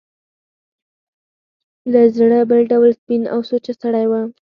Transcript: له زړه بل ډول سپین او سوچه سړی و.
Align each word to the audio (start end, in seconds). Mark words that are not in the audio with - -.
له 1.91 2.01
زړه 2.15 2.39
بل 2.49 2.61
ډول 2.71 2.89
سپین 2.99 3.23
او 3.33 3.39
سوچه 3.49 3.73
سړی 3.81 4.05
و. 4.09 4.13